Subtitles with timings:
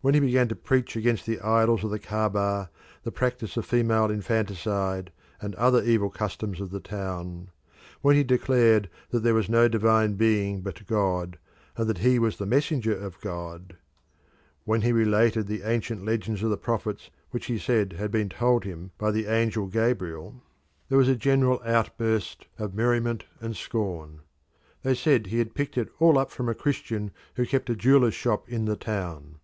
[0.00, 2.70] When he began to preach against the idols of the Caaba,
[3.02, 5.10] the practice of female infanticide,
[5.42, 7.50] and other evil customs of the town;
[8.00, 11.36] when he declared that there was no divine being but God,
[11.76, 13.76] and that he was the messenger of God;
[14.64, 18.64] when he related the ancient legends of the prophets which he said had been told
[18.64, 20.40] him by the angel Gabriel,
[20.88, 24.20] there was a general outburst of merriment and scorn.
[24.82, 28.14] They said he had picked it all up from a Christian who kept a jeweller's
[28.14, 29.34] shop in the town.